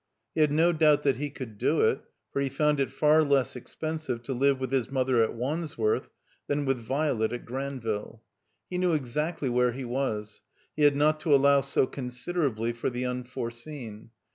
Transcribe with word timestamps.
He 0.33 0.41
had 0.41 0.51
no 0.51 0.71
doubt 0.73 1.03
that 1.03 1.17
he 1.17 1.29
could 1.29 1.59
do 1.59 1.81
it, 1.81 2.01
for 2.33 2.41
he 2.41 2.49
found 2.49 2.79
it 2.79 2.89
far 2.89 3.21
less 3.21 3.55
expensive 3.55 4.23
to 4.23 4.33
live 4.33 4.59
with 4.59 4.71
his 4.71 4.89
mother 4.89 5.21
at 5.21 5.35
Wands 5.35 5.77
worth 5.77 6.09
than 6.47 6.65
with 6.65 6.79
Violet 6.79 7.31
at 7.33 7.45
Granville. 7.45 8.23
He 8.67 8.79
knew 8.79 8.93
exactly 8.95 9.47
where 9.47 9.73
he 9.73 9.85
was, 9.85 10.41
he 10.75 10.85
had 10.85 10.95
not 10.95 11.19
to 11.19 11.35
allow 11.35 11.61
so 11.61 11.85
con 11.85 12.09
siderably 12.09 12.75
for 12.75 12.89
the 12.89 13.05
unforeseen. 13.05 14.09